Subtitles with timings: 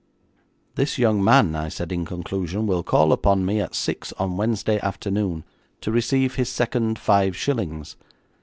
[0.73, 4.79] 'This young man,' I said, in conclusion, 'will call upon me at six on Wednesday
[4.79, 5.43] afternoon,
[5.81, 7.97] to receive his second five shillings.